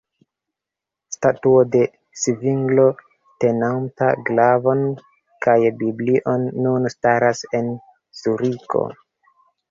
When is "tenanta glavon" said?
3.43-4.81